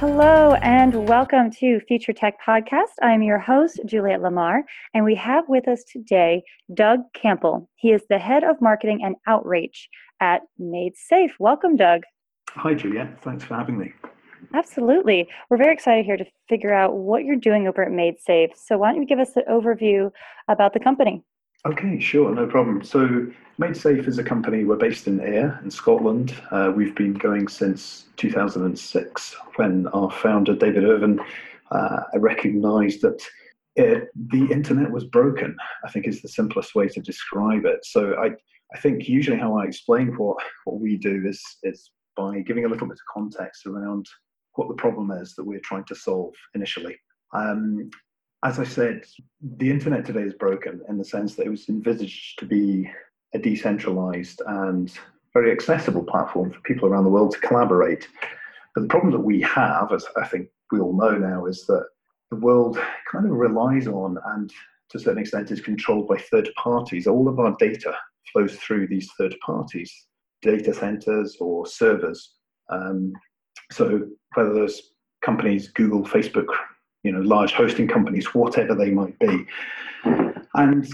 [0.00, 2.94] Hello and welcome to Future Tech Podcast.
[3.02, 4.62] I'm your host, Juliet Lamar,
[4.94, 7.68] and we have with us today Doug Campbell.
[7.74, 9.88] He is the head of marketing and outreach
[10.20, 11.32] at MaidSafe.
[11.40, 12.04] Welcome, Doug.
[12.50, 13.20] Hi, Juliet.
[13.22, 13.92] Thanks for having me.
[14.54, 15.28] Absolutely.
[15.50, 18.50] We're very excited here to figure out what you're doing over at MaidSafe.
[18.54, 20.12] So, why don't you give us an overview
[20.46, 21.24] about the company?
[21.66, 22.84] Okay, sure, no problem.
[22.84, 23.26] So,
[23.60, 24.64] MaidSafe is a company.
[24.64, 26.32] We're based in Ayr in Scotland.
[26.52, 31.18] Uh, we've been going since 2006 when our founder, David Irvine,
[31.72, 33.20] uh, recognised that
[33.74, 37.84] it, the internet was broken, I think is the simplest way to describe it.
[37.84, 38.30] So, I,
[38.72, 42.68] I think usually how I explain what, what we do is, is by giving a
[42.68, 44.06] little bit of context around
[44.54, 46.96] what the problem is that we're trying to solve initially.
[47.32, 47.90] Um,
[48.44, 49.04] as I said,
[49.40, 52.90] the internet today is broken in the sense that it was envisaged to be
[53.34, 54.92] a decentralized and
[55.34, 58.08] very accessible platform for people around the world to collaborate.
[58.74, 61.86] But the problem that we have, as I think we all know now, is that
[62.30, 62.78] the world
[63.10, 64.50] kind of relies on and
[64.90, 67.06] to a certain extent is controlled by third parties.
[67.06, 67.94] All of our data
[68.32, 69.92] flows through these third parties,
[70.42, 72.34] data centers or servers.
[72.70, 73.12] Um,
[73.72, 76.46] so whether those companies, Google, Facebook,
[77.02, 79.46] you know, large hosting companies, whatever they might be.
[80.54, 80.86] And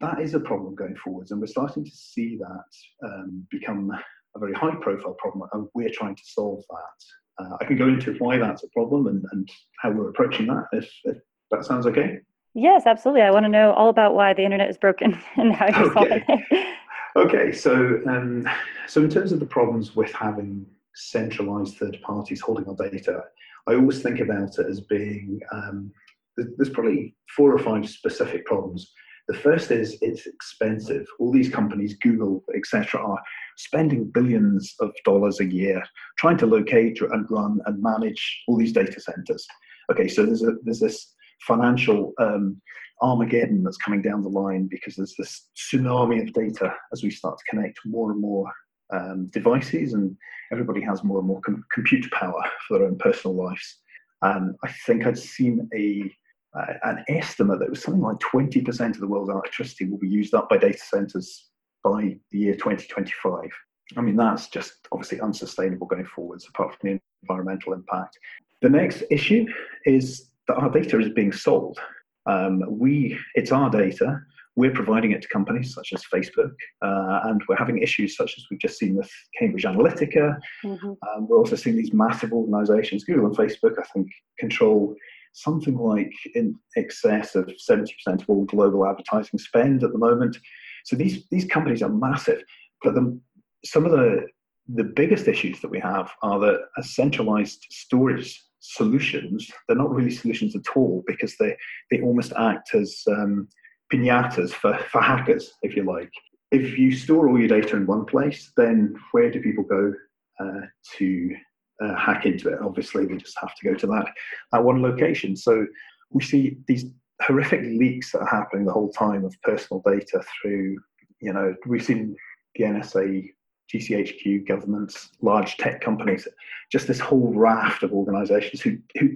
[0.00, 3.90] that is a problem going forwards, and we're starting to see that um, become
[4.36, 7.44] a very high profile problem, and we're trying to solve that.
[7.44, 10.66] Uh, I can go into why that's a problem and, and how we're approaching that,
[10.72, 11.16] if, if
[11.50, 12.20] that sounds okay.
[12.54, 13.22] Yes, absolutely.
[13.22, 15.94] I want to know all about why the internet is broken and how you're okay.
[15.94, 16.76] solving it.
[17.16, 18.48] okay, so um,
[18.86, 23.24] so in terms of the problems with having centralized third parties holding our data,
[23.68, 25.92] I always think about it as being um,
[26.36, 28.92] there's probably four or five specific problems.
[29.28, 31.06] The first is it's expensive.
[31.18, 33.18] All these companies, Google, etc., are
[33.58, 35.82] spending billions of dollars a year
[36.18, 39.46] trying to locate and run and manage all these data centers.
[39.92, 41.14] Okay, so there's a there's this
[41.46, 42.60] financial um,
[43.02, 47.38] Armageddon that's coming down the line because there's this tsunami of data as we start
[47.38, 48.50] to connect more and more
[48.92, 50.16] um, devices, and
[50.52, 51.64] everybody has more and more com-
[52.12, 53.78] power for their own personal lives.
[54.22, 56.14] And I think I'd seen a
[56.58, 60.34] uh, an estimate that was something like 20% of the world's electricity will be used
[60.34, 61.48] up by data centers
[61.84, 63.48] by the year 2025.
[63.96, 68.18] I mean, that's just obviously unsustainable going forwards, apart from the environmental impact.
[68.62, 69.46] The next issue
[69.84, 71.78] is that our data is being sold.
[72.26, 74.20] Um, we, it's our data,
[74.60, 78.44] we're providing it to companies such as Facebook, uh, and we're having issues such as
[78.50, 80.38] we've just seen with Cambridge Analytica.
[80.62, 80.86] Mm-hmm.
[80.86, 84.94] Um, we're also seeing these massive organizations, Google and Facebook, I think, control
[85.32, 87.88] something like in excess of 70%
[88.20, 90.36] of all global advertising spend at the moment.
[90.84, 92.42] So these, these companies are massive,
[92.82, 93.18] but the,
[93.64, 94.26] some of the,
[94.68, 100.10] the biggest issues that we have are that a centralized storage solutions, they're not really
[100.10, 101.56] solutions at all because they,
[101.90, 103.48] they almost act as um,
[103.92, 106.12] pinatas for, for hackers, if you like.
[106.50, 109.92] If you store all your data in one place, then where do people go
[110.40, 111.36] uh, to
[111.82, 112.60] uh, hack into it?
[112.60, 114.06] Obviously, they just have to go to that,
[114.52, 115.36] that one location.
[115.36, 115.66] So
[116.10, 116.86] we see these
[117.22, 120.78] horrific leaks that are happening the whole time of personal data through,
[121.20, 122.16] you know, we've seen
[122.54, 123.28] the NSA,
[123.72, 126.26] GCHQ, governments, large tech companies,
[126.72, 129.10] just this whole raft of organizations who, who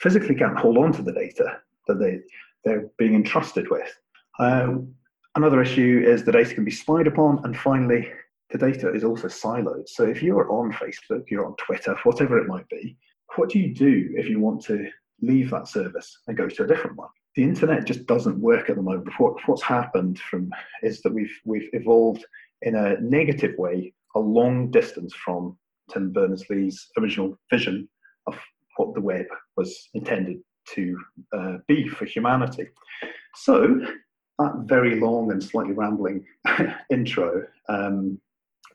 [0.00, 2.20] physically can't hold on to the data that they,
[2.64, 3.94] they're being entrusted with.
[4.38, 4.94] Um,
[5.34, 8.10] another issue is the data can be spied upon, and finally,
[8.50, 9.88] the data is also siloed.
[9.88, 12.96] So if you're on Facebook, you're on Twitter, whatever it might be,
[13.36, 14.88] what do you do if you want to
[15.20, 17.08] leave that service and go to a different one?
[17.36, 19.10] The internet just doesn't work at the moment.
[19.18, 20.50] What, what's happened from
[20.82, 22.24] is that we've we've evolved
[22.62, 25.56] in a negative way a long distance from
[25.92, 27.88] Tim Berners-Lee's original vision
[28.26, 28.34] of
[28.76, 29.26] what the web
[29.56, 30.38] was intended
[30.74, 30.98] to
[31.32, 32.68] uh, be for humanity.
[33.36, 33.80] So
[34.38, 36.24] that very long and slightly rambling
[36.90, 38.20] intro um,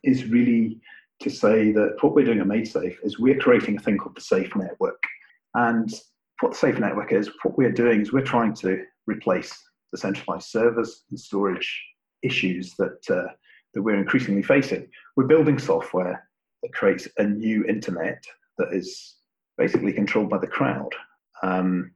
[0.02, 0.80] is really
[1.20, 4.20] to say that what we're doing at MaidSafe is we're creating a thing called the
[4.20, 5.02] Safe Network.
[5.54, 5.90] And
[6.40, 9.56] what the Safe Network is, what we're doing is we're trying to replace
[9.92, 11.82] the centralized servers and storage
[12.22, 13.32] issues that, uh,
[13.72, 14.88] that we're increasingly facing.
[15.16, 16.28] We're building software
[16.62, 18.22] that creates a new internet
[18.58, 19.16] that is
[19.56, 20.92] basically controlled by the crowd.
[21.42, 21.92] Um,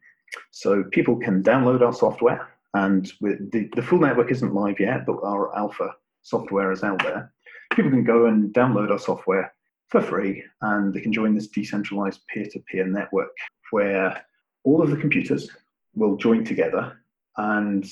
[0.51, 5.19] so people can download our software and the, the full network isn't live yet, but
[5.23, 7.33] our alpha software is out there.
[7.73, 9.53] People can go and download our software
[9.89, 13.31] for free, and they can join this decentralized peer-to-peer network
[13.71, 14.23] where
[14.65, 15.51] all of the computers
[15.95, 17.01] will join together,
[17.37, 17.91] and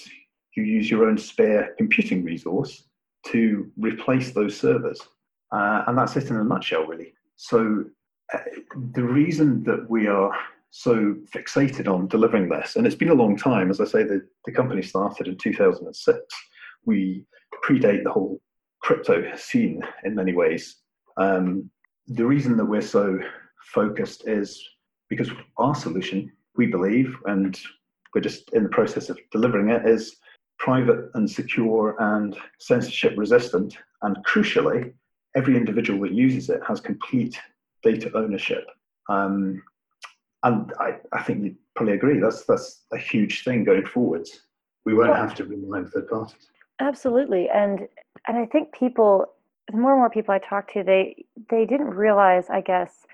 [0.56, 2.84] you use your own spare computing resource
[3.26, 5.00] to replace those servers.
[5.52, 7.14] Uh, and that's it in a nutshell, really.
[7.36, 7.84] So
[8.34, 8.38] uh,
[8.92, 10.32] the reason that we are
[10.70, 14.26] so fixated on delivering this, and it's been a long time, as I say, the,
[14.44, 16.18] the company started in 2006.
[16.84, 17.24] We
[17.64, 18.40] predate the whole
[18.80, 20.76] crypto scene in many ways.
[21.16, 21.70] Um,
[22.06, 23.18] the reason that we're so
[23.72, 24.62] focused is
[25.08, 27.58] because our solution, we believe, and
[28.14, 30.16] we're just in the process of delivering it, is
[30.58, 33.76] private and secure and censorship resistant.
[34.02, 34.92] And crucially,
[35.34, 37.38] every individual that uses it has complete
[37.82, 38.66] data ownership.
[39.08, 39.62] Um,
[40.46, 44.40] and I, I think you probably agree that's that's a huge thing going forwards.
[44.84, 46.50] We won't have to rely on third parties.
[46.80, 47.88] Absolutely, and
[48.28, 49.26] and I think people,
[49.70, 53.06] the more and more people I talk to, they they didn't realize, I guess,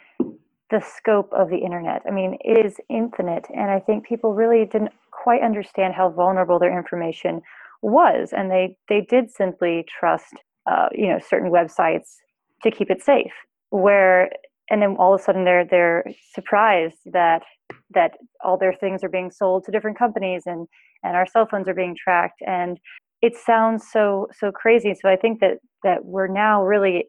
[0.70, 2.02] the scope of the internet.
[2.06, 6.58] I mean, it is infinite, and I think people really didn't quite understand how vulnerable
[6.58, 7.40] their information
[7.80, 10.34] was, and they they did simply trust,
[10.70, 12.16] uh, you know, certain websites
[12.62, 13.32] to keep it safe.
[13.70, 14.30] Where
[14.72, 16.04] and then all of a sudden they're they're
[16.34, 17.42] surprised that
[17.90, 20.66] that all their things are being sold to different companies and
[21.04, 22.40] and our cell phones are being tracked.
[22.46, 22.80] And
[23.20, 24.94] it sounds so so crazy.
[24.94, 27.08] So i think that that we're now really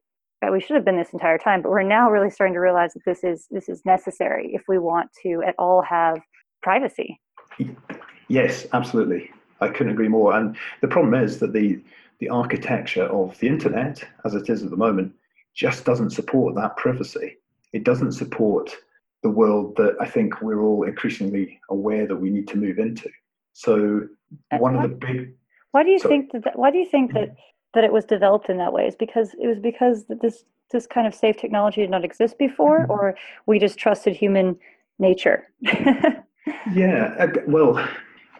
[0.51, 3.05] we should have been this entire time but we're now really starting to realize that
[3.05, 6.17] this is this is necessary if we want to at all have
[6.61, 7.19] privacy.
[8.27, 9.31] Yes absolutely.
[9.61, 10.35] I couldn't agree more.
[10.35, 11.81] And the problem is that the
[12.19, 15.13] the architecture of the internet as it is at the moment
[15.55, 17.37] just doesn't support that privacy
[17.73, 18.75] it doesn't support
[19.23, 23.09] the world that I think we're all increasingly aware that we need to move into.
[23.53, 24.07] So
[24.51, 25.33] one of the big.
[25.71, 26.27] Why do you sorry.
[26.29, 26.57] think that?
[26.57, 27.35] Why do you think that
[27.73, 28.87] that it was developed in that way?
[28.87, 32.81] Is because it was because this this kind of safe technology did not exist before,
[32.81, 32.91] mm-hmm.
[32.91, 33.15] or
[33.45, 34.57] we just trusted human
[34.99, 35.47] nature?
[35.61, 37.87] yeah, uh, well,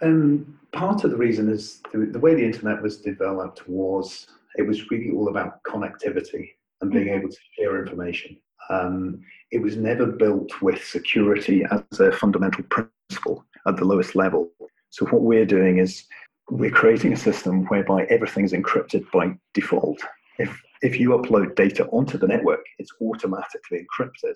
[0.01, 4.63] um, part of the reason is the, the way the internet was developed was it
[4.63, 6.51] was really all about connectivity
[6.81, 7.19] and being mm-hmm.
[7.19, 8.37] able to share information.
[8.69, 9.21] Um,
[9.51, 14.49] it was never built with security as a fundamental principle at the lowest level.
[14.89, 16.05] So what we're doing is
[16.49, 19.99] we're creating a system whereby everything is encrypted by default.
[20.39, 24.35] If if you upload data onto the network, it's automatically encrypted.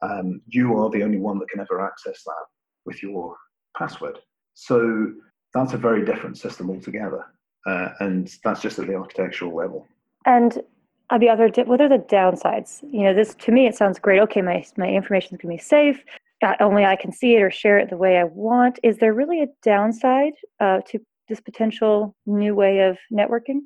[0.00, 2.44] Um, you are the only one that can ever access that
[2.86, 3.36] with your
[3.76, 4.18] password.
[4.54, 5.12] So
[5.52, 7.26] that's a very different system altogether,
[7.66, 9.86] uh, and that's just at the architectural level.
[10.24, 10.62] And
[11.10, 12.82] are the other what are the downsides?
[12.90, 14.20] You know this to me it sounds great.
[14.20, 16.04] Okay my my information is going to be safe.
[16.42, 18.78] Not only i can see it or share it the way i want.
[18.82, 23.60] Is there really a downside uh, to this potential new way of networking?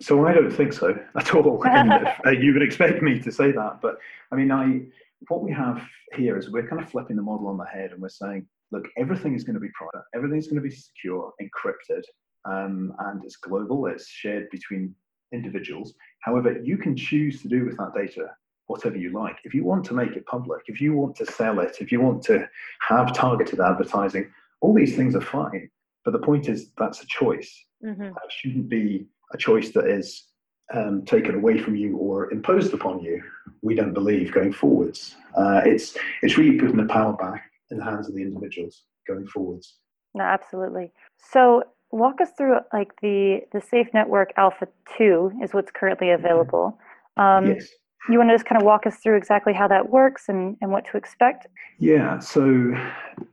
[0.00, 1.62] So i don't think so at all.
[2.26, 3.96] Uh, you would expect me to say that but
[4.30, 4.80] i mean i
[5.28, 5.80] what we have
[6.16, 8.86] here is we're kind of flipping the model on the head and we're saying look
[8.96, 10.04] everything is going to be private.
[10.14, 12.02] Everything's going to be secure encrypted
[12.44, 13.86] um, and it's global.
[13.86, 14.94] It's shared between
[15.32, 15.94] individuals.
[16.20, 18.28] However, you can choose to do with that data
[18.66, 19.36] whatever you like.
[19.44, 22.00] If you want to make it public, if you want to sell it, if you
[22.00, 22.48] want to
[22.88, 25.68] have targeted advertising, all these things are fine.
[26.04, 27.52] But the point is that's a choice.
[27.84, 28.02] Mm-hmm.
[28.02, 30.26] That shouldn't be a choice that is
[30.72, 33.22] um, taken away from you or imposed upon you.
[33.60, 35.16] We don't believe going forwards.
[35.36, 39.26] Uh, it's it's really putting the power back in the hands of the individuals going
[39.26, 39.76] forwards.
[40.14, 40.92] No, absolutely.
[41.32, 44.66] So walk us through like the the safe network alpha
[44.98, 46.24] 2 is what's currently mm-hmm.
[46.24, 46.78] available.
[47.16, 47.68] Um, yes.
[48.08, 50.70] you want to just kind of walk us through exactly how that works and, and
[50.70, 51.46] what to expect?
[51.78, 52.74] Yeah so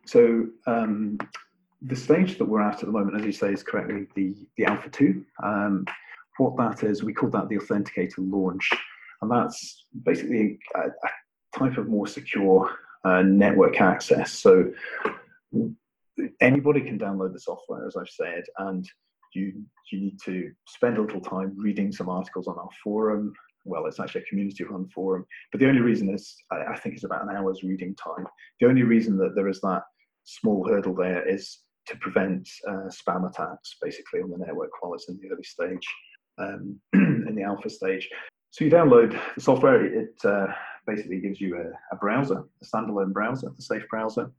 [0.06, 1.18] so um,
[1.82, 4.66] the stage that we're at at the moment as you say is correctly the the
[4.66, 5.86] alpha 2 um,
[6.38, 8.70] what that is we call that the authenticator launch
[9.22, 12.70] and that's basically a, a type of more secure
[13.06, 14.32] uh, network access.
[14.32, 14.72] So
[16.42, 18.90] anybody can download the software, as I've said, and
[19.34, 23.34] you you need to spend a little time reading some articles on our forum.
[23.66, 27.04] Well, it's actually a community-run forum, but the only reason is I, I think it's
[27.04, 28.26] about an hour's reading time.
[28.60, 29.84] The only reason that there is that
[30.24, 35.10] small hurdle there is to prevent uh, spam attacks, basically on the network while it's
[35.10, 35.86] in the early stage,
[36.38, 38.08] um, in the alpha stage.
[38.52, 39.86] So you download the software.
[39.86, 40.48] It uh,
[40.88, 44.32] basically gives you a, a browser, a standalone browser, the safe browser,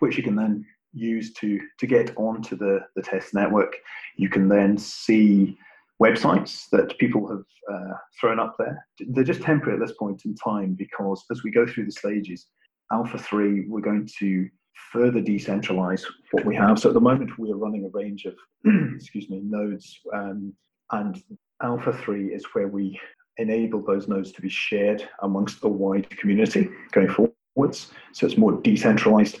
[0.00, 3.76] which you can then use to to get onto the the test network.
[4.16, 5.58] You can then see
[6.02, 8.86] websites that people have uh, thrown up there.
[8.98, 12.46] They're just temporary at this point in time because as we go through the stages,
[12.90, 14.48] Alpha 3, we're going to
[14.92, 16.78] further decentralize what we have.
[16.78, 18.34] So at the moment, we are running a range of,
[18.96, 20.52] excuse me, nodes, um,
[20.90, 21.22] and
[21.62, 23.00] Alpha 3 is where we
[23.38, 27.92] enable those nodes to be shared amongst a wide community going forwards.
[28.12, 29.38] So it's more decentralized.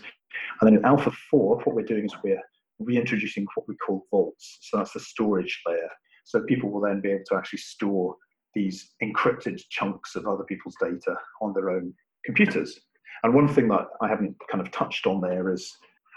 [0.60, 2.42] And then in Alpha 4, what we're doing is we're
[2.78, 4.58] reintroducing what we call vaults.
[4.62, 5.88] So that's the storage layer.
[6.24, 8.16] So people will then be able to actually store
[8.54, 12.78] these encrypted chunks of other people's data on their own computers.
[13.22, 15.72] And one thing that I haven't kind of touched on there is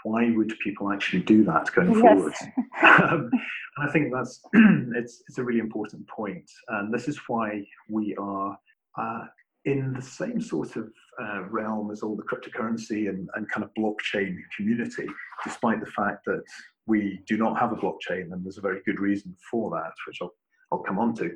[0.06, 2.00] why would people actually do that going yes.
[2.00, 2.34] forward?
[3.02, 4.40] um, and I think that's
[4.94, 6.34] it's it's a really important point.
[6.34, 8.56] point, and this is why we are
[8.98, 9.24] uh,
[9.66, 13.70] in the same sort of uh, realm as all the cryptocurrency and, and kind of
[13.74, 15.06] blockchain community,
[15.44, 16.42] despite the fact that
[16.86, 20.18] we do not have a blockchain, and there's a very good reason for that, which
[20.22, 20.34] I'll
[20.72, 21.30] I'll come on to.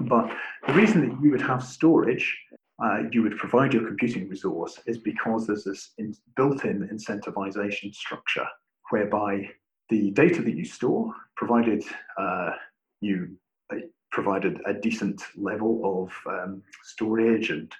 [0.00, 0.30] But
[0.66, 2.36] the reason that you would have storage
[2.82, 8.46] uh, you would provide your computing resource is because there's this in, built-in incentivization structure
[8.90, 9.48] whereby
[9.88, 11.82] the data that you store, provided
[12.18, 12.50] uh,
[13.00, 13.30] you
[14.10, 17.72] provided a decent level of um, storage and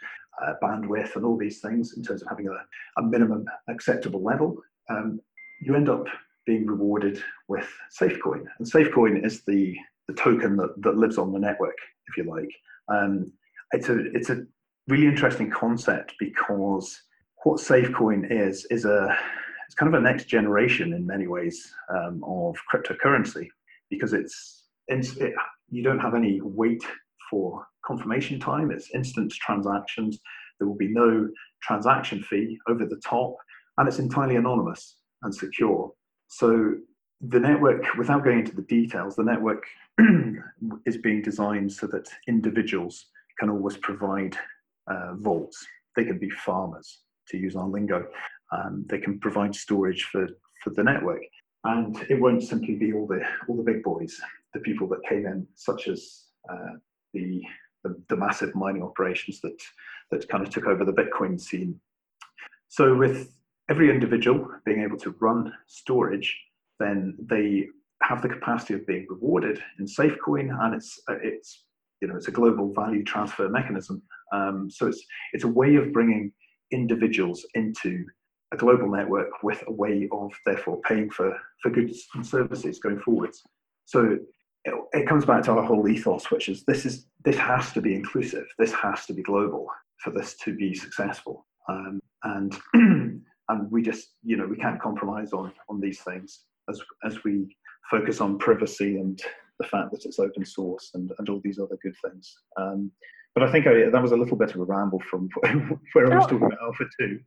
[0.43, 4.57] uh, bandwidth and all these things in terms of having a, a minimum acceptable level,
[4.91, 5.21] um,
[5.63, 6.05] you end up
[6.45, 7.69] being rewarded with
[7.99, 8.45] SafeCoin.
[8.59, 9.75] And SafeCoin is the,
[10.09, 11.77] the token that, that lives on the network,
[12.09, 12.51] if you like.
[12.89, 13.33] Um,
[13.73, 14.45] it's a it's a
[14.87, 17.03] really interesting concept because
[17.43, 19.19] what SafeCoin is is a
[19.67, 23.49] it's kind of a next generation in many ways um, of cryptocurrency
[23.91, 25.35] because it's, it,
[25.71, 26.83] you don't have any wait
[27.31, 28.71] for confirmation time.
[28.71, 30.19] It's instant transactions.
[30.59, 31.29] There will be no
[31.63, 33.37] transaction fee over the top,
[33.79, 35.93] and it's entirely anonymous and secure.
[36.29, 36.75] So
[37.21, 39.65] the network, without going into the details, the network
[40.87, 43.07] is being designed so that individuals
[43.39, 44.37] can always provide
[44.89, 45.67] uh, vaults.
[45.95, 48.07] They can be farmers, to use our lingo.
[48.53, 50.29] Um, they can provide storage for,
[50.63, 51.23] for the network.
[51.67, 54.21] And it won't simply be all the, all the big boys,
[54.55, 56.75] the people that came in, such as uh,
[57.13, 57.43] the,
[57.83, 59.61] the, the massive mining operations that,
[60.13, 61.81] that kind of took over the Bitcoin scene.
[62.69, 63.35] So, with
[63.69, 66.39] every individual being able to run storage,
[66.79, 67.67] then they
[68.03, 71.65] have the capacity of being rewarded in SafeCoin, and it's it's
[72.01, 74.03] you know it's a global value transfer mechanism.
[74.33, 76.33] Um, so it's it's a way of bringing
[76.71, 78.05] individuals into
[78.53, 83.01] a global network with a way of therefore paying for for goods and services going
[83.01, 83.43] forwards.
[83.85, 84.19] So
[84.65, 87.81] it, it comes back to our whole ethos, which is this is this has to
[87.81, 88.47] be inclusive.
[88.59, 89.67] This has to be global
[89.99, 91.47] for this to be successful.
[91.69, 96.81] Um, and and we just you know we can't compromise on on these things as
[97.05, 97.57] as we
[97.91, 99.21] focus on privacy and
[99.59, 102.37] the fact that it's open source and, and all these other good things.
[102.59, 102.91] Um,
[103.37, 105.29] but I think I, that was a little bit of a ramble from
[105.93, 107.21] where I was talking about Alpha 2.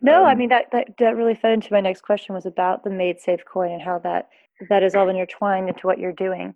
[0.00, 2.84] No, um, I mean, that, that, that really fed into my next question was about
[2.84, 4.28] the MaidSafe coin and how that,
[4.68, 6.54] that is all intertwined into what you're doing.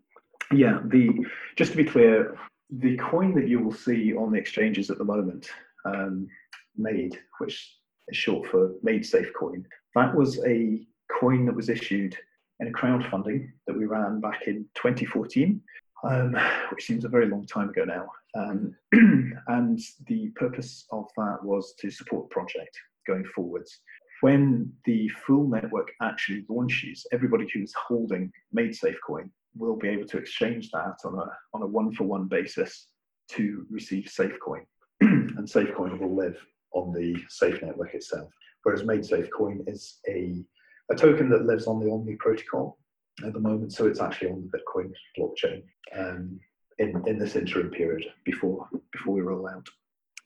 [0.53, 1.11] Yeah, the
[1.57, 2.39] just to be clear,
[2.71, 5.51] the coin that you will see on the exchanges at the moment,
[5.85, 6.29] um,
[6.77, 10.87] MAID, which is short for MaidSafe coin, that was a
[11.19, 12.17] coin that was issued
[12.61, 15.61] in a crowdfunding that we ran back in 2014,
[16.03, 16.37] um,
[16.71, 18.07] which seems a very long time ago now.
[18.35, 18.75] Um,
[19.49, 23.81] and the purpose of that was to support the project going forwards.
[24.21, 30.19] When the full network actually launches, everybody who's holding MaidSafe coin will be able to
[30.19, 32.89] exchange that on a on a one for one basis
[33.33, 34.65] to receive SafeCoin,
[35.01, 36.37] and SafeCoin will live
[36.73, 38.31] on the Safe network itself.
[38.63, 40.45] Whereas MaidSafe coin is a
[40.91, 42.79] a token that lives on the Omni protocol
[43.25, 45.63] at the moment, so it's actually on the Bitcoin blockchain
[45.97, 46.41] um,
[46.79, 49.69] in in this interim period before before we roll out.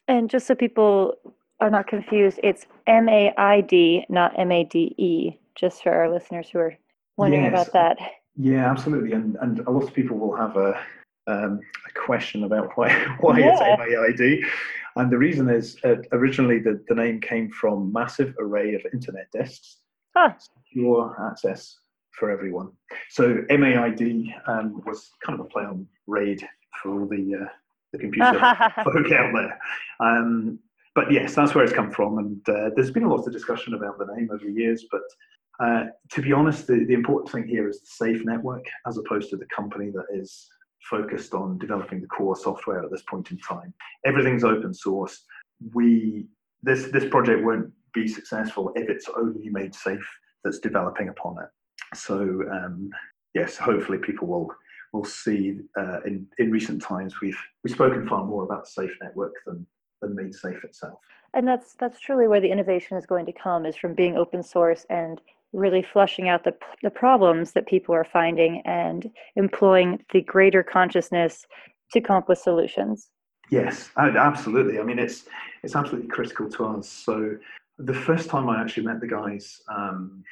[0.07, 1.15] And just so people
[1.61, 5.39] are not confused, it's M A I D, not M A D E.
[5.55, 6.79] Just for our listeners who are
[7.17, 7.53] wondering yes.
[7.53, 7.99] about that.
[8.37, 10.81] Yeah, absolutely, and and a lot of people will have a
[11.27, 12.91] um, a question about why
[13.21, 13.59] why yeah.
[13.61, 14.45] it's MAID.
[14.97, 19.29] And the reason is uh, originally the, the name came from massive array of internet
[19.33, 19.77] disks
[20.19, 20.33] Huh.
[20.39, 21.79] Secure access
[22.19, 22.71] for everyone.
[23.11, 26.47] So MAID um, was kind of a play on RAID
[26.83, 27.49] for all the uh,
[27.93, 28.33] the computer
[28.85, 29.59] folk out there.
[30.01, 30.59] Um,
[30.95, 33.75] but yes, that's where it's come from, and uh, there's been a lot of discussion
[33.75, 34.87] about the name over the years.
[34.91, 35.03] But
[35.65, 39.31] uh, to be honest, the, the important thing here is the safe network, as opposed
[39.31, 40.49] to the company that is
[40.83, 43.73] focused on developing the core software at this point in time.
[44.05, 45.25] Everything's open source.
[45.75, 46.27] We
[46.63, 50.05] this this project won't be successful if it's only MaidSafe
[50.45, 51.49] that's developing upon it.
[51.95, 52.91] So um,
[53.35, 54.51] yes, hopefully people will
[54.93, 59.35] will see uh, in in recent times we've we've spoken far more about safe network
[59.47, 59.67] than
[60.01, 60.99] than MaidSafe itself.
[61.35, 64.43] And that's that's truly where the innovation is going to come is from being open
[64.43, 65.21] source and
[65.53, 71.47] really flushing out the the problems that people are finding and employing the greater consciousness
[71.93, 73.09] to come up with solutions.
[73.51, 74.79] Yes, absolutely.
[74.79, 75.25] I mean, it's
[75.63, 76.89] it's absolutely critical to us.
[76.89, 77.37] So
[77.79, 80.23] the first time I actually met the guys, um,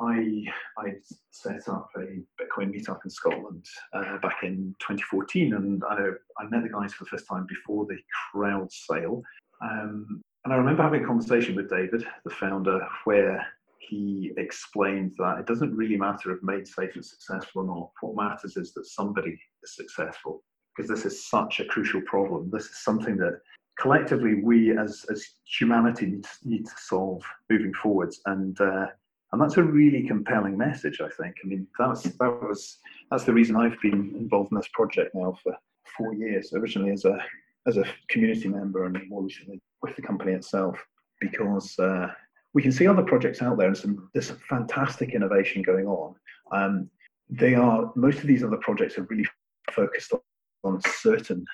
[0.00, 0.44] I
[0.78, 0.92] I
[1.30, 5.96] set up a Bitcoin meetup in Scotland uh, back in 2014, and I,
[6.38, 7.98] I met the guys for the first time before the
[8.32, 9.22] crowd sale.
[9.62, 13.44] Um, and I remember having a conversation with David, the founder, where
[13.78, 17.90] he explained that it doesn't really matter if MaidSafe is successful or not.
[18.00, 20.42] What matters is that somebody is successful,
[20.76, 22.50] because this is such a crucial problem.
[22.52, 23.40] This is something that
[23.80, 25.26] collectively we as, as
[25.58, 28.20] humanity need, need to solve moving forwards.
[28.26, 28.86] And uh,
[29.32, 31.00] and that's a really compelling message.
[31.00, 31.36] I think.
[31.44, 32.78] I mean, that's that was
[33.10, 35.54] that's the reason I've been involved in this project now for
[35.96, 36.52] four years.
[36.52, 37.18] Originally as a
[37.66, 40.78] as a community member, and more recently with the company itself,
[41.20, 42.08] because uh,
[42.54, 46.14] we can see other projects out there and some there's some fantastic innovation going on.
[46.52, 46.90] Um,
[47.28, 49.26] they are most of these other projects are really
[49.72, 50.20] focused on,
[50.64, 51.44] on certain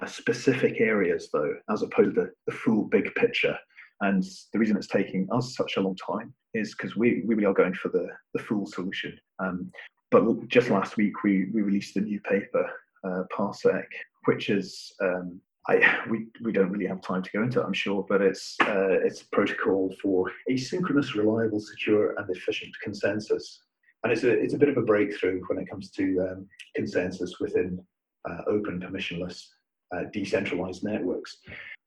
[0.00, 3.58] uh, specific areas, though, as opposed to the full big picture.
[4.00, 7.46] And the reason it's taking us such a long time is because we, we really
[7.46, 9.18] are going for the, the full solution.
[9.38, 9.70] Um,
[10.10, 12.70] but just last week, we, we released a new paper,
[13.04, 13.86] uh, Parsec,
[14.26, 17.72] which is um, I, we, we don't really have time to go into it, I'm
[17.72, 23.60] sure, but it's uh, it's a protocol for asynchronous, reliable, secure, and efficient consensus.
[24.02, 27.40] And it's a it's a bit of a breakthrough when it comes to um, consensus
[27.40, 27.82] within
[28.28, 29.46] uh, open, permissionless,
[29.94, 31.38] uh, decentralized networks.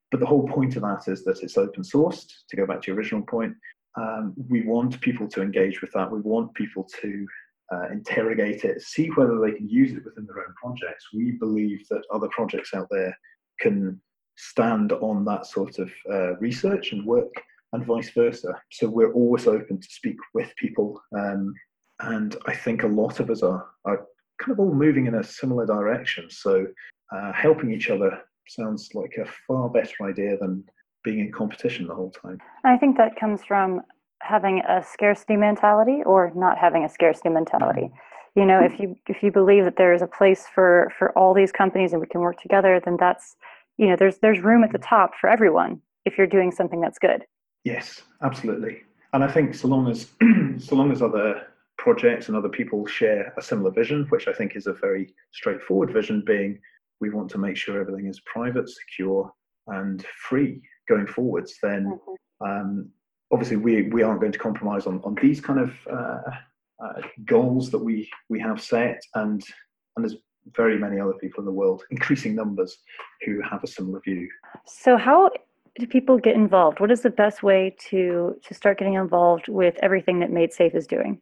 [0.10, 2.32] But the whole point of that is that it's open sourced.
[2.50, 3.54] To go back to your original point,
[3.98, 6.12] um, we want people to engage with that.
[6.12, 7.27] We want people to
[7.74, 11.08] uh, interrogate it, see whether they can use it within their own projects.
[11.13, 13.18] We believe that other projects out there
[13.60, 14.00] can
[14.38, 17.34] stand on that sort of uh, research and work,
[17.74, 18.54] and vice versa.
[18.72, 21.54] So we're always open to speak with people, um,
[22.00, 24.06] and I think a lot of us are are
[24.39, 26.30] kind of all moving in a similar direction.
[26.30, 26.68] So
[27.13, 30.63] uh, helping each other sounds like a far better idea than
[31.08, 32.38] being in competition the whole time.
[32.65, 33.82] I think that comes from
[34.22, 37.84] having a scarcity mentality or not having a scarcity mentality.
[37.84, 38.39] Mm-hmm.
[38.39, 41.34] You know, if you if you believe that there is a place for for all
[41.34, 43.36] these companies and we can work together, then that's
[43.78, 47.00] you know there's there's room at the top for everyone if you're doing something that's
[47.00, 47.26] good.
[47.63, 48.84] Yes, absolutely.
[49.13, 50.08] And I think so long as
[50.60, 51.41] so long as other
[51.78, 55.91] projects and other people share a similar vision, which I think is a very straightforward
[55.93, 56.60] vision, being
[57.00, 59.32] we want to make sure everything is private, secure,
[59.67, 62.45] and free going forwards, then mm-hmm.
[62.45, 62.89] um,
[63.32, 66.21] obviously we, we aren't going to compromise on, on these kind of uh,
[66.84, 69.02] uh, goals that we, we have set.
[69.15, 69.43] And,
[69.95, 70.17] and there's
[70.56, 72.78] very many other people in the world, increasing numbers,
[73.26, 74.30] who have a similar view.
[74.65, 75.32] So, how
[75.78, 76.80] do people get involved?
[76.80, 80.88] What is the best way to, to start getting involved with everything that MaidSafe is
[80.88, 81.19] doing?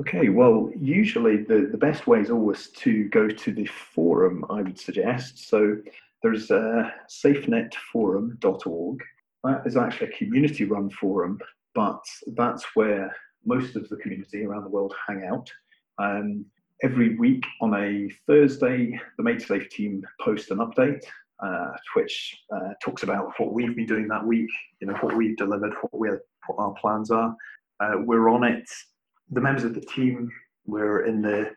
[0.00, 4.62] Okay, well, usually the, the best way is always to go to the forum, I
[4.62, 5.48] would suggest.
[5.48, 5.76] So
[6.22, 9.00] there's uh, safenetforum.org.
[9.44, 11.38] That is actually a community run forum,
[11.74, 12.02] but
[12.36, 15.50] that's where most of the community around the world hang out.
[15.98, 16.44] Um,
[16.82, 21.02] every week on a Thursday, the MaidSafe team post an update,
[21.42, 25.36] uh, which uh, talks about what we've been doing that week, you know, what we've
[25.36, 27.34] delivered, what, we're, what our plans are.
[27.80, 28.68] Uh, we're on it
[29.32, 30.30] the members of the team,
[30.66, 31.50] we're in the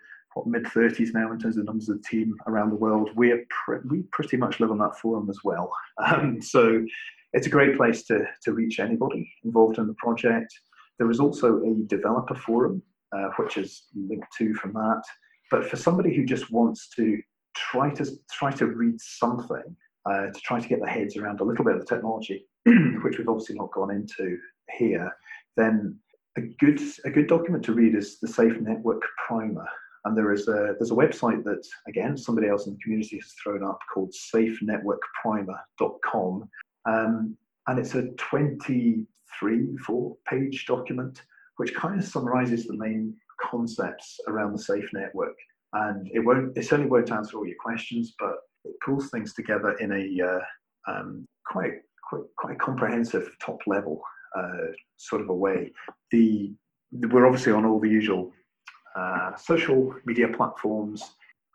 [0.46, 3.10] mid 30s now in terms of numbers of the team around the world.
[3.16, 3.46] We're
[3.90, 5.72] we pretty much live on that forum as well.
[5.98, 6.86] Um, so
[7.32, 10.54] it's a great place to, to reach anybody involved in the project.
[11.00, 12.82] There is also a developer forum,
[13.16, 15.02] uh, which is linked to from that.
[15.52, 17.22] But for somebody who just wants to
[17.56, 21.44] try to try to read something, uh, to try to get their heads around a
[21.44, 24.38] little bit of the technology, which we've obviously not gone into
[24.78, 25.12] here,
[25.58, 25.98] then
[26.38, 29.68] a good a good document to read is the Safe Network Primer,
[30.06, 33.34] and there is a there's a website that again somebody else in the community has
[33.44, 36.50] thrown up called SafeNetworkPrimer.com,
[36.86, 37.38] um,
[37.68, 41.22] and it's a 23 four page document
[41.58, 45.36] which kind of summarizes the main concepts around the safe network.
[45.74, 49.72] And it won't it certainly won't answer all your questions, but it pulls things together
[49.80, 50.40] in a uh,
[50.92, 54.02] um, quite quite quite comprehensive top level
[54.38, 55.72] uh, sort of a way.
[56.12, 56.54] The
[56.92, 58.32] we're obviously on all the usual
[58.96, 61.04] uh, social media platforms.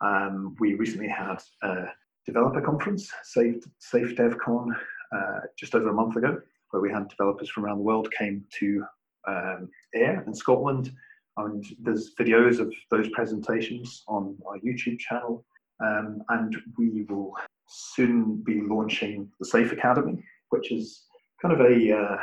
[0.01, 1.85] Um, we recently had a
[2.25, 4.67] developer conference, Safe, Safe DevCon,
[5.15, 6.39] uh, just over a month ago,
[6.71, 8.83] where we had developers from around the world came to
[9.27, 10.91] um, Ayr in Scotland.
[11.37, 15.45] And there's videos of those presentations on our YouTube channel.
[15.83, 17.33] Um, and we will
[17.67, 21.05] soon be launching the Safe Academy, which is
[21.41, 22.17] kind of a uh,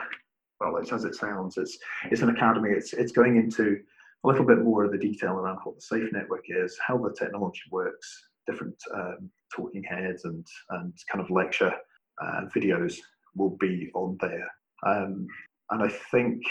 [0.61, 1.57] well, it's as it sounds.
[1.57, 1.79] It's
[2.11, 2.71] it's an academy.
[2.71, 3.81] It's it's going into
[4.25, 7.15] a little bit more of the detail around what the Safe Network is, how the
[7.19, 11.73] technology works, different um, talking heads and and kind of lecture
[12.21, 12.97] uh, videos
[13.37, 14.51] will be on there.
[14.87, 15.27] Um,
[15.71, 16.43] and I think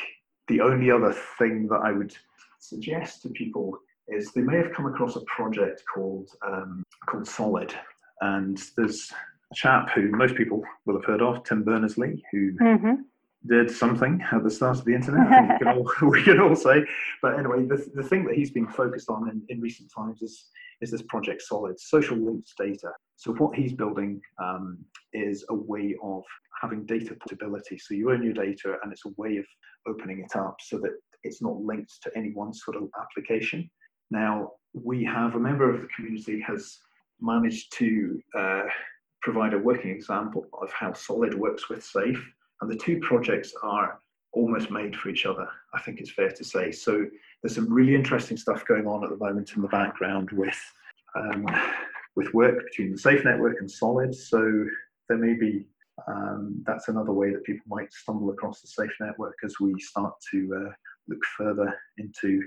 [0.48, 2.16] the only other thing that I would
[2.60, 3.78] suggest to people
[4.08, 7.74] is they may have come across a project called um, called Solid,
[8.22, 9.12] and there's
[9.52, 13.02] a chap who most people will have heard of, Tim Berners Lee, who mm-hmm
[13.48, 15.28] did something at the start of the internet.
[15.28, 16.86] I think we can all, we can all say.
[17.22, 20.46] But anyway, the, the thing that he's been focused on in, in recent times is
[20.80, 22.92] is this project Solid, social linked data.
[23.16, 24.78] So what he's building um,
[25.12, 26.24] is a way of
[26.62, 27.80] having data portability.
[27.80, 29.46] So you own your data, and it's a way of
[29.88, 30.92] opening it up so that
[31.24, 33.70] it's not linked to any one sort of application.
[34.12, 36.78] Now we have a member of the community has
[37.20, 38.64] managed to uh,
[39.22, 42.24] provide a working example of how Solid works with Safe
[42.62, 44.00] and the two projects are
[44.34, 46.72] almost made for each other, I think it's fair to say.
[46.72, 47.06] So
[47.42, 50.60] there's some really interesting stuff going on at the moment in the background with
[51.16, 51.46] um,
[52.16, 54.14] with work between the Safe Network and Solid.
[54.14, 54.66] So
[55.08, 55.66] there may be
[56.08, 60.14] um, that's another way that people might stumble across the Safe Network as we start
[60.32, 60.72] to uh,
[61.08, 62.42] look further into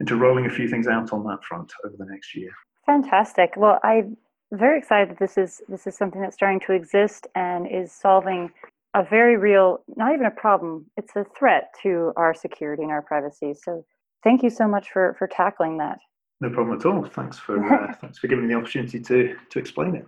[0.00, 2.50] into rolling a few things out on that front over the next year.
[2.84, 3.54] Fantastic.
[3.56, 4.16] Well, I'm
[4.52, 8.50] very excited that this is this is something that's starting to exist and is solving
[8.96, 13.02] a very real, not even a problem, it's a threat to our security and our
[13.02, 13.52] privacy.
[13.54, 13.84] So
[14.24, 15.98] thank you so much for, for tackling that.
[16.40, 17.04] No problem at all.
[17.04, 20.06] Thanks for uh, thanks for giving me the opportunity to to explain it.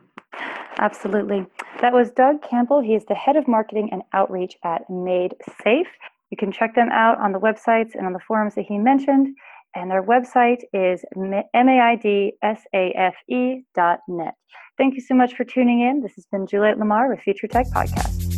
[0.78, 1.46] Absolutely.
[1.80, 2.80] That was Doug Campbell.
[2.80, 5.88] He is the head of marketing and outreach at Made Safe.
[6.30, 9.28] You can check them out on the websites and on the forums that he mentioned.
[9.74, 11.54] And their website is maidsafe
[13.74, 14.34] dot net.
[14.76, 16.02] Thank you so much for tuning in.
[16.02, 18.37] This has been Juliet Lamar with Future Tech Podcast.